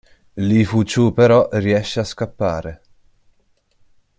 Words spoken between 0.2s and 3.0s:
Lee Fu-Chu però riesce a scappare.